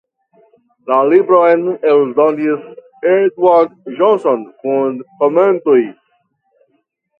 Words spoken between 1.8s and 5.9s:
eldonis Eduard Johnson kun komentoj.